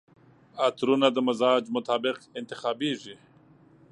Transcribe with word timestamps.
عطرونه 0.67 1.07
د 1.15 1.17
مزاج 1.27 1.63
مطابق 1.75 2.17
انتخابیږي. 2.39 3.15